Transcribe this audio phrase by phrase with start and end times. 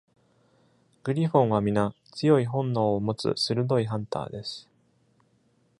[1.03, 4.67] グリフォンは皆、強い本能を持つ鋭いハンターです。